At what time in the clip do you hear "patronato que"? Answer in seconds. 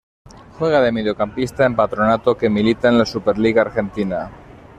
1.75-2.49